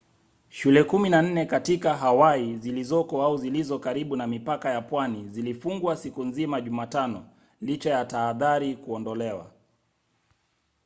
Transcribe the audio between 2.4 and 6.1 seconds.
zilizoko au zilizo karibu na mipaka ya pwani zilifungwa